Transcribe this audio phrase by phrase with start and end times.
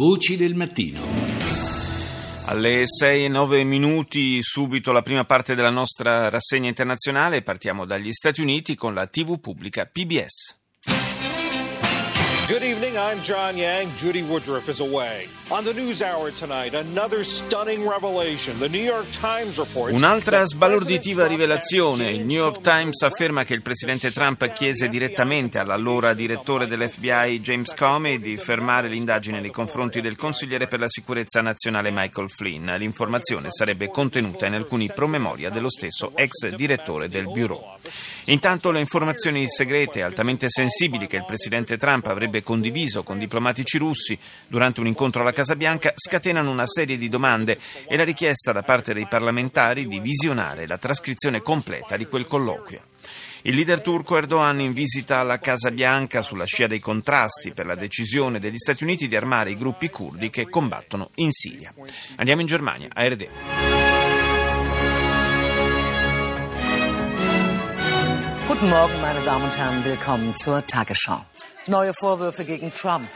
[0.00, 0.98] Voci del mattino.
[2.46, 7.42] Alle 6 e 9 minuti subito la prima parte della nostra rassegna internazionale.
[7.42, 10.56] Partiamo dagli Stati Uniti con la TV pubblica PBS.
[12.48, 13.94] Good evening, I'm John Yang.
[13.96, 15.39] Judy Woodruff is away.
[15.52, 18.56] On the news hour tonight, another stunning revelation.
[18.60, 22.12] The New York Times reports Un'altra sbalorditiva rivelazione.
[22.12, 27.74] Il New York Times afferma che il presidente Trump chiese direttamente all'allora direttore dell'FBI James
[27.74, 32.70] Comey di fermare l'indagine nei confronti del consigliere per la sicurezza nazionale Michael Flynn.
[32.76, 37.76] L'informazione sarebbe contenuta in alcuni promemoria dello stesso ex direttore del bureau.
[38.26, 44.16] Intanto le informazioni segrete altamente sensibili che il presidente Trump avrebbe condiviso con diplomatici russi
[44.46, 47.58] durante un incontro alla Casa Bianca scatenano una serie di domande
[47.88, 52.82] e la richiesta da parte dei parlamentari di visionare la trascrizione completa di quel colloquio.
[53.42, 57.74] Il leader turco Erdogan in visita alla Casa Bianca sulla scia dei contrasti per la
[57.74, 61.72] decisione degli Stati Uniti di armare i gruppi curdi che combattono in Siria.
[62.16, 63.28] Andiamo in Germania, ARD.
[68.46, 69.82] Guten Morgen, meine Damen und Herren.
[69.84, 71.24] Willkommen zur Tagesschau.
[71.66, 73.08] Neue Vorwürfe gegen Trump.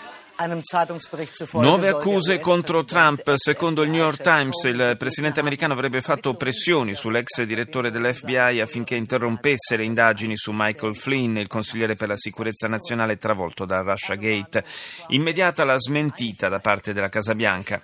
[1.60, 3.34] Nuove accuse contro Trump.
[3.36, 8.96] Secondo il New York Times, il presidente americano avrebbe fatto pressioni sull'ex direttore dell'FBI affinché
[8.96, 14.16] interrompesse le indagini su Michael Flynn, il consigliere per la sicurezza nazionale travolto da Russia
[14.16, 14.64] Gate.
[15.08, 17.80] Immediata la smentita da parte della Casa Bianca.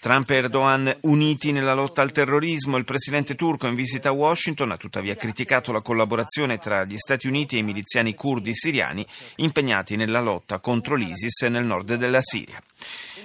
[0.00, 2.78] Trump e Erdogan uniti nella lotta al terrorismo.
[2.78, 7.28] Il presidente turco in visita a Washington ha tuttavia criticato la collaborazione tra gli Stati
[7.28, 12.62] Uniti e i miliziani curdi siriani impegnati nella lotta contro l'ISIS nel nord della Siria.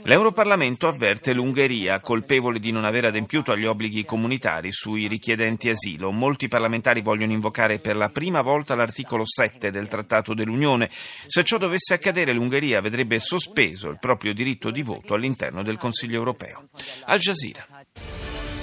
[0.04, 6.12] L'Europarlamento avverte l'Ungheria, colpevole di non aver adempiuto agli obblighi comunitari sui richiedenti asilo.
[6.12, 10.90] Molti parlamentari vogliono invocare per la prima volta l'articolo 7 del Trattato dell'Unione.
[11.26, 16.18] Se ciò dovesse accadere, l'Ungheria vedrebbe sospeso il proprio diritto di voto all'interno del Consiglio
[16.18, 16.70] europeo.
[17.06, 17.66] Al Jazeera.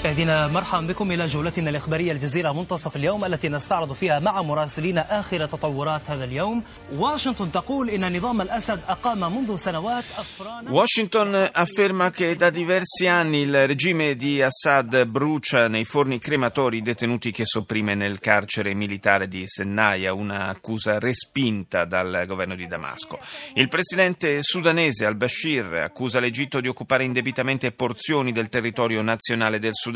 [0.03, 5.45] مشاهدينا مرحبا بكم الى جولتنا الاخباريه الجزيره منتصف اليوم التي نستعرض فيها مع مراسلين اخر
[5.45, 6.63] تطورات هذا اليوم.
[6.95, 13.41] واشنطن تقول ان نظام الاسد اقام منذ سنوات افران Washington afferma che da diversi anni
[13.41, 19.28] il regime di Assad brucia nei forni crematori i detenuti che sopprime nel carcere militare
[19.28, 23.19] di Sennaia, una accusa respinta dal governo di Damasco.
[23.56, 29.88] Il presidente sudanese al-Bashir accusa l'Egitto di occupare indebitamente porzioni del territorio nazionale del Sudan.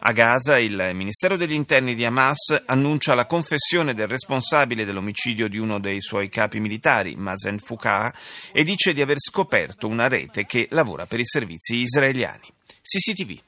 [0.00, 5.58] A Gaza il Ministero degli Interni di Hamas annuncia la confessione del responsabile dell'omicidio di
[5.58, 8.12] uno dei suoi capi militari, Mazen Fukah,
[8.52, 12.48] e dice di aver scoperto una rete che lavora per i servizi israeliani.
[12.82, 13.40] CCTV.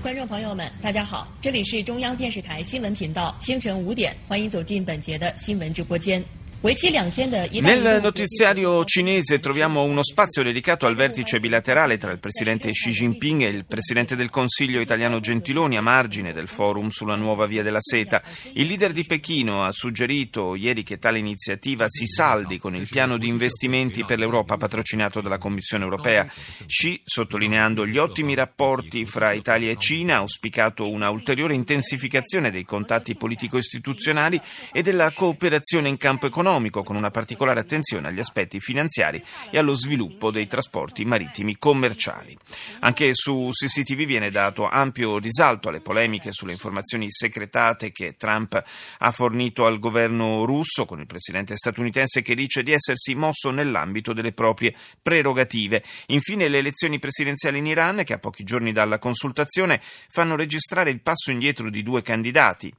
[0.00, 6.24] 观众朋友们，大家好，这里是中央电视台新闻频道，清晨五点，欢迎走进本节的新闻直播间。
[6.63, 13.41] Nel notiziario cinese troviamo uno spazio dedicato al vertice bilaterale tra il presidente Xi Jinping
[13.41, 17.81] e il presidente del Consiglio italiano Gentiloni a margine del forum sulla nuova via della
[17.81, 18.21] seta.
[18.53, 23.17] Il leader di Pechino ha suggerito ieri che tale iniziativa si saldi con il piano
[23.17, 26.25] di investimenti per l'Europa patrocinato dalla Commissione europea.
[26.65, 32.63] Xi, sottolineando gli ottimi rapporti fra Italia e Cina, ha auspicato una ulteriore intensificazione dei
[32.63, 34.39] contatti politico-istituzionali
[34.71, 36.51] e della cooperazione in campo economico
[36.83, 42.37] con una particolare attenzione agli aspetti finanziari e allo sviluppo dei trasporti marittimi commerciali.
[42.79, 48.61] Anche su CCTV viene dato ampio risalto alle polemiche sulle informazioni segretate che Trump
[48.99, 54.13] ha fornito al governo russo con il presidente statunitense che dice di essersi mosso nell'ambito
[54.13, 55.83] delle proprie prerogative.
[56.07, 61.01] Infine le elezioni presidenziali in Iran che a pochi giorni dalla consultazione fanno registrare il
[61.01, 62.73] passo indietro di due candidati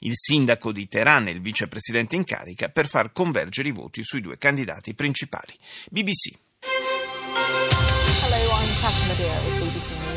[0.00, 4.20] il sindaco di Teheran e il vicepresidente in carica per far convergere i voti sui
[4.20, 5.54] due candidati principali.
[5.90, 6.36] BBC.
[8.24, 9.67] Hello,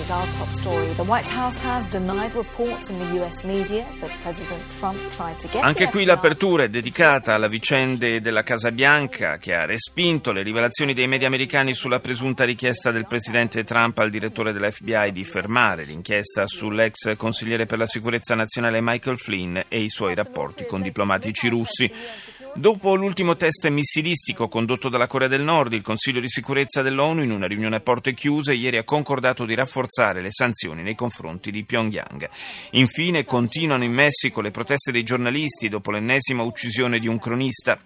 [0.01, 0.09] News.
[0.09, 0.93] Our top story.
[0.95, 5.47] The White House has denied reports in the US media that President Trump tried to
[5.47, 10.41] get Anche qui l'apertura è dedicata alla vicenda della Casa Bianca che ha respinto le
[10.41, 15.83] rivelazioni dei media americani sulla presunta richiesta del presidente Trump al direttore dell'FBI di fermare
[15.83, 21.47] l'inchiesta sull'ex consigliere per la sicurezza nazionale Michael Flynn e i suoi rapporti con diplomatici
[21.47, 21.91] russi.
[22.53, 27.31] Dopo l'ultimo test missilistico condotto dalla Corea del Nord, il Consiglio di sicurezza dell'ONU, in
[27.31, 31.63] una riunione a porte chiuse, ieri ha concordato di rafforzare le sanzioni nei confronti di
[31.63, 32.29] Pyongyang.
[32.71, 37.79] Infine, continuano in Messico le proteste dei giornalisti dopo l'ennesima uccisione di un cronista.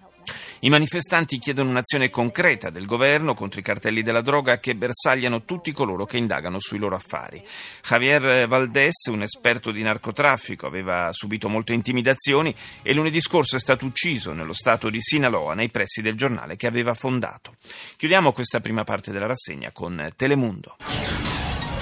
[0.60, 5.72] I manifestanti chiedono un'azione concreta del governo contro i cartelli della droga che bersagliano tutti
[5.72, 7.42] coloro che indagano sui loro affari.
[7.82, 13.84] Javier Valdés, un esperto di narcotraffico, aveva subito molte intimidazioni e lunedì scorso è stato
[13.84, 17.56] ucciso nello stato di Sinaloa, nei pressi del giornale che aveva fondato.
[17.96, 20.76] Chiudiamo questa prima parte della rassegna con Telemundo.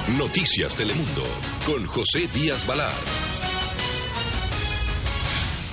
[0.06, 1.22] Noticias Telemundo
[1.64, 3.23] con José Díaz Balar.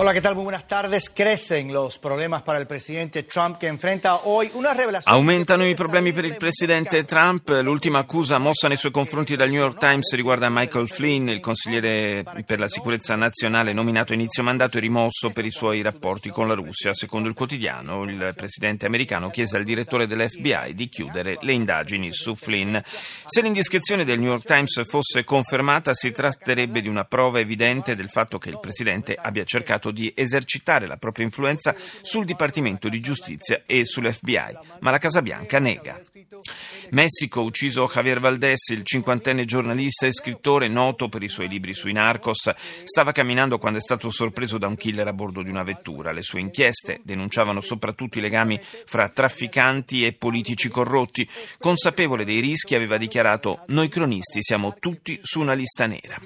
[0.02, 0.34] Hola, ¿qué tal?
[0.34, 1.12] Muy buenas tardes.
[1.12, 5.14] Crecen los problemas para el presidente Trump que enfrenta hoy una revelación.
[5.14, 7.48] Aumentano i problemi per il presidente Trump.
[7.62, 12.24] L'ultima accusa mossa nei suoi confronti dal New York Times riguarda Michael Flynn, il consigliere
[12.48, 16.48] per la sicurezza nazionale nominato a inizio mandato e rimosso per i suoi rapporti con
[16.48, 16.96] la Russia.
[16.96, 22.34] Secondo il quotidiano, il presidente americano chiese al direttore dell'FBI di chiudere le indagini su
[22.34, 22.76] Flynn.
[23.28, 28.10] Se l'indiscrezione del New York Times fosse confermata, si tratterebbe di una prova evidente del
[28.10, 33.64] fatto che il presidente abbia cercato di esercitare la propria influenza sul Dipartimento di Giustizia
[33.66, 36.00] e sull'FBI, ma la Casa Bianca nega.
[36.92, 41.94] Messico, ucciso Javier Valdés, il cinquantenne giornalista e scrittore noto per i suoi libri sui
[41.94, 42.52] narcos,
[42.84, 46.12] stava camminando quando è stato sorpreso da un killer a bordo di una vettura.
[46.12, 51.28] Le sue inchieste denunciavano soprattutto i legami fra trafficanti e politici corrotti.
[51.60, 56.20] Consapevole dei rischi aveva dichiarato noi cronisti siamo tutti su una lista nera.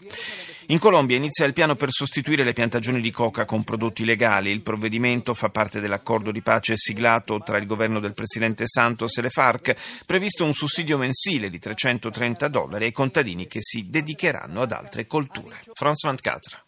[0.70, 4.50] In Colombia inizia il piano per sostituire le piantagioni di coca con prodotti legali.
[4.50, 9.22] Il provvedimento fa parte dell'accordo di pace siglato tra il governo del presidente Santos e
[9.22, 9.76] le FARC,
[10.08, 15.60] previsto un sussidio mensile di 330 dollari ai contadini che si dedicheranno ad altre colture.
[15.74, 16.65] France 24.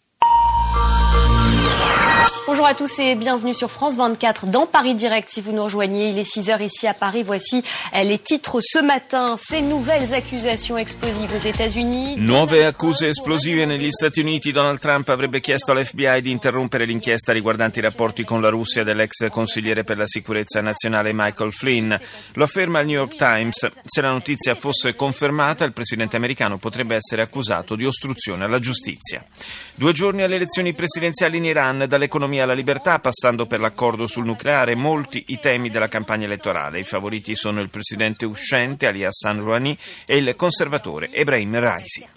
[2.47, 5.27] Bonjour à tous et bienvenue sur France 24 dans Paris Direct.
[5.27, 7.23] Si vous nous rejoignez, il est 6h ici à Paris.
[7.23, 7.61] Voici
[7.93, 9.37] les titres ce matin.
[9.37, 12.15] Ces nouvelles accusations explosives aux États-Unis.
[12.17, 14.53] Nuove accuse esplosive negli Stati Uniti.
[14.53, 19.27] Donald Trump avrebbe chiesto all'FBI di interrompere l'inchiesta riguardante i rapporti con la Russia dell'ex
[19.29, 21.93] consigliere per la sicurezza nazionale Michael Flynn.
[22.35, 23.67] Lo afferma il New York Times.
[23.83, 29.21] Se la notizia fosse confermata, il presidente americano potrebbe essere accusato di ostruzione alla giustizia.
[29.75, 31.56] Due giorni alle elezioni presidenziali in Iran,
[31.87, 36.79] dall'economia alla libertà, passando per l'accordo sul nucleare, molti i temi della campagna elettorale.
[36.79, 42.07] I favoriti sono il presidente uscente Ali Hassan Rouhani e il conservatore Ebrahim Raisi.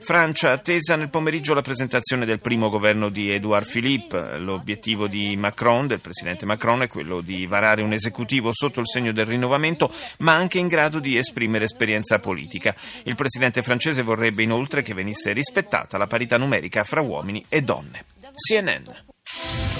[0.00, 4.38] Francia attesa nel pomeriggio la presentazione del primo governo di Edouard Philippe.
[4.38, 9.12] L'obiettivo di Macron, del presidente Macron, è quello di varare un esecutivo sotto il segno
[9.12, 12.74] del rinnovamento, ma anche in grado di esprimere esperienza politica.
[13.04, 18.04] Il presidente francese vorrebbe inoltre che venisse rispettata la parità numerica fra uomini e donne.
[18.34, 19.77] CNN.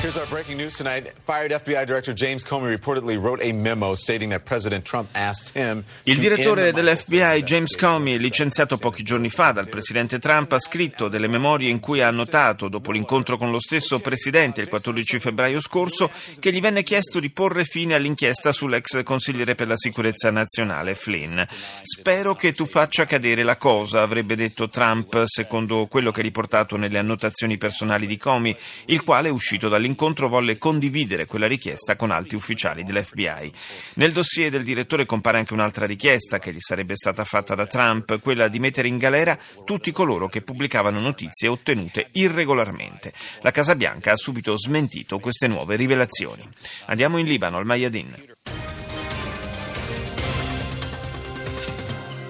[0.00, 1.12] Here's our breaking news tonight.
[1.26, 5.84] Fired FBI Director James Comey reportedly wrote a memo stating that President Trump asked him
[6.04, 11.28] Il direttore dell'FBI James Comey, licenziato pochi giorni fa dal presidente Trump, ha scritto delle
[11.28, 16.10] memorie in cui ha annotato, dopo l'incontro con lo stesso presidente il 14 febbraio scorso,
[16.38, 21.38] che gli venne chiesto di porre fine all'inchiesta sull'ex consigliere per la sicurezza nazionale Flynn.
[21.82, 26.78] Spero che tu faccia cadere la cosa, avrebbe detto Trump, secondo quello che è riportato
[26.78, 28.56] nelle annotazioni personali di Comey,
[28.86, 33.51] il quale è uscito dall'incontro incontro volle condividere quella richiesta con alti ufficiali dell'FBI.
[33.95, 38.19] Nel dossier del direttore compare anche un'altra richiesta che gli sarebbe stata fatta da Trump,
[38.19, 43.13] quella di mettere in galera tutti coloro che pubblicavano notizie ottenute irregolarmente.
[43.41, 46.47] La Casa Bianca ha subito smentito queste nuove rivelazioni.
[46.85, 48.33] Andiamo in Libano, al Mayadin.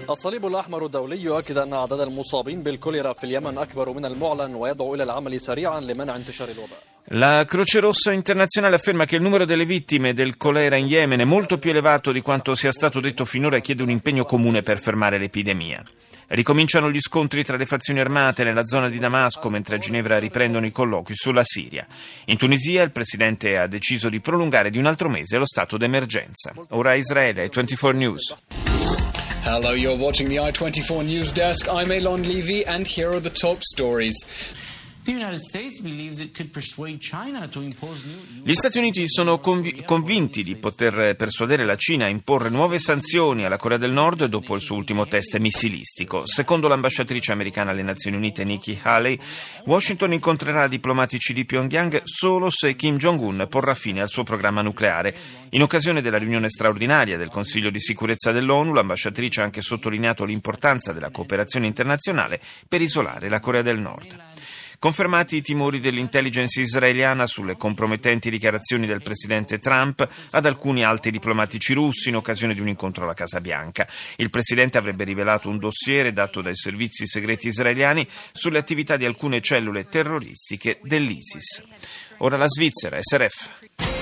[0.10, 5.04] الصليب الأحمر الدولي يؤكد أن عدد المصابين بالكوليرا في اليمن أكبر من المعلن ويدعو إلى
[5.04, 10.15] العمل سريعا لمنع انتشار الوباء la Croce Rossa internazionale afferma che il numero delle vittime
[10.15, 13.61] del colera in Yemen è molto più elevato di quanto sia stato detto finora e
[13.61, 15.83] chiede un impegno comune per fermare l'epidemia.
[16.29, 20.67] Ricominciano gli scontri tra le fazioni armate nella zona di Damasco mentre a Ginevra riprendono
[20.67, 21.85] i colloqui sulla Siria.
[22.27, 26.55] In Tunisia il presidente ha deciso di prolungare di un altro mese lo stato d'emergenza.
[26.69, 28.37] Ora Israele, 24 News.
[29.43, 31.67] Hello, you're watching the I24 News Desk.
[31.69, 34.15] I'm Elon Levy, and here are the top stories.
[38.43, 43.47] Gli Stati Uniti sono conv- convinti di poter persuadere la Cina a imporre nuove sanzioni
[43.47, 46.27] alla Corea del Nord dopo il suo ultimo test missilistico.
[46.27, 49.19] Secondo l'ambasciatrice americana alle Nazioni Unite Nikki Haley,
[49.65, 55.17] Washington incontrerà diplomatici di Pyongyang solo se Kim Jong-un porrà fine al suo programma nucleare.
[55.51, 60.93] In occasione della riunione straordinaria del Consiglio di sicurezza dell'ONU, l'ambasciatrice ha anche sottolineato l'importanza
[60.93, 62.39] della cooperazione internazionale
[62.69, 64.59] per isolare la Corea del Nord.
[64.81, 71.75] Confermati i timori dell'intelligence israeliana sulle compromettenti dichiarazioni del presidente Trump ad alcuni alti diplomatici
[71.75, 73.87] russi in occasione di un incontro alla Casa Bianca.
[74.17, 79.43] Il presidente avrebbe rivelato un dossier dato dai servizi segreti israeliani sulle attività di alcune
[79.43, 81.63] cellule terroristiche dell'ISIS.
[82.21, 84.00] Ora la Svizzera, SRF.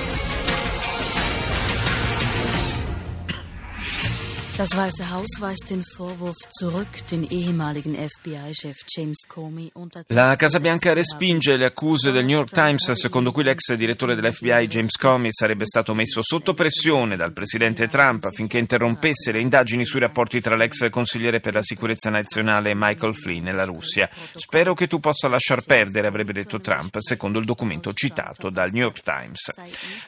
[4.58, 9.70] Das Weiße Haus weist den Vorwurf zurück, den ehemaligen FBI-Chef James Comey
[10.08, 14.66] La Casa Bianca respinge le accuse del New York Times secondo cui l'ex direttore dell'FBI
[14.66, 20.00] James Comey sarebbe stato messo sotto pressione dal presidente Trump affinché interrompesse le indagini sui
[20.00, 24.10] rapporti tra l'ex consigliere per la sicurezza nazionale Michael Flynn e la Russia.
[24.34, 28.82] Spero che tu possa lasciar perdere, avrebbe detto Trump, secondo il documento citato dal New
[28.82, 29.52] York Times.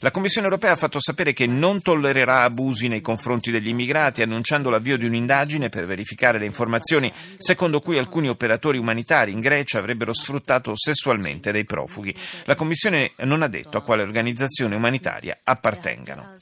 [0.00, 4.38] La Commissione europea ha fatto sapere che non tollererà abusi nei confronti degli immigrati, annunciando
[4.70, 10.12] l'avvio di un'indagine per verificare le informazioni secondo cui alcuni operatori umanitari in Grecia avrebbero
[10.12, 12.14] sfruttato sessualmente dei profughi.
[12.44, 16.36] La Commissione non ha detto a quale organizzazione umanitaria appartengano.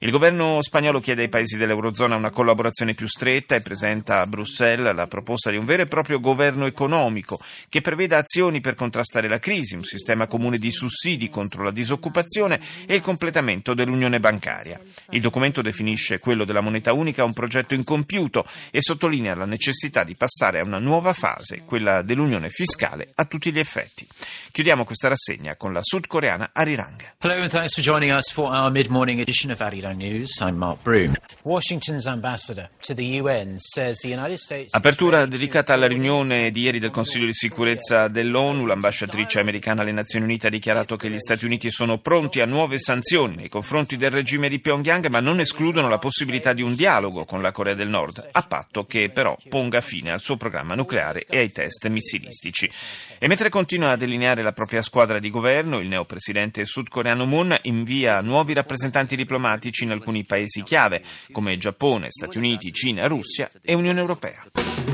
[0.00, 4.94] Il governo spagnolo chiede ai paesi dell'Eurozona una collaborazione più stretta e presenta a Bruxelles
[4.94, 9.38] la proposta di un vero e proprio governo economico che preveda azioni per contrastare la
[9.38, 14.80] crisi, un sistema comune di sussidi contro la disoccupazione e il completamento dell'unione bancaria.
[15.10, 20.16] Il documento definisce quello della moneta unica un progetto incompiuto e sottolinea la necessità di
[20.16, 24.06] passare a una nuova fase, quella dell'unione fiscale a tutti gli effetti.
[24.50, 27.12] Chiudiamo questa rassegna con la sudcoreana Arirang.
[27.18, 30.40] Hello and thanks for joining us for our mid-morning edition of Arirang News.
[30.40, 31.14] I'm Mark Broom.
[31.42, 36.78] Washington's ambassador to the UN says the United States Apertura dedicata alla riunione di ieri
[36.78, 38.64] del Consiglio di sicurezza dell'ONU.
[38.64, 42.78] L'ambasciatrice americana alle Nazioni Unite ha dichiarato che gli Stati Uniti sono pronti a nuove
[42.78, 47.24] sanzioni nei confronti del regime di Pyongyang, ma non escludono la possibilità di un dialogo
[47.34, 51.24] con la Corea del Nord, a patto che però ponga fine al suo programma nucleare
[51.28, 52.70] e ai test missilistici.
[53.18, 58.20] E mentre continua a delineare la propria squadra di governo, il neopresidente sudcoreano Moon invia
[58.20, 63.98] nuovi rappresentanti diplomatici in alcuni paesi chiave, come Giappone, Stati Uniti, Cina, Russia e Unione
[63.98, 64.93] Europea.